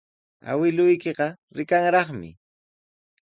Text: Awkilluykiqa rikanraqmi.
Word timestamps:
Awkilluykiqa 0.51 1.27
rikanraqmi. 1.55 2.31